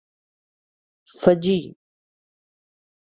Fiji 1.19 1.75